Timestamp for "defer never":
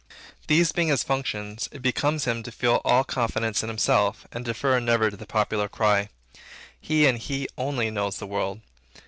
4.49-5.11